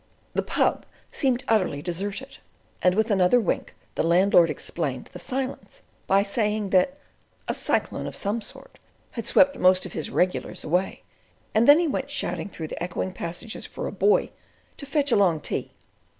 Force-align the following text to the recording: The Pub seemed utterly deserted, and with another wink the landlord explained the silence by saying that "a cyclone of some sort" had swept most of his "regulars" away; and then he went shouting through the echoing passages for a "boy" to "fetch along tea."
The 0.33 0.41
Pub 0.41 0.87
seemed 1.11 1.43
utterly 1.47 1.83
deserted, 1.83 2.39
and 2.81 2.95
with 2.95 3.11
another 3.11 3.39
wink 3.39 3.75
the 3.93 4.01
landlord 4.01 4.49
explained 4.49 5.11
the 5.13 5.19
silence 5.19 5.83
by 6.07 6.23
saying 6.23 6.71
that 6.71 6.97
"a 7.47 7.53
cyclone 7.53 8.07
of 8.07 8.15
some 8.15 8.41
sort" 8.41 8.79
had 9.11 9.27
swept 9.27 9.59
most 9.59 9.85
of 9.85 9.93
his 9.93 10.09
"regulars" 10.09 10.63
away; 10.63 11.03
and 11.53 11.67
then 11.67 11.77
he 11.79 11.87
went 11.87 12.09
shouting 12.09 12.49
through 12.49 12.69
the 12.69 12.81
echoing 12.81 13.13
passages 13.13 13.67
for 13.67 13.85
a 13.85 13.91
"boy" 13.91 14.31
to 14.77 14.87
"fetch 14.87 15.11
along 15.11 15.41
tea." 15.41 15.69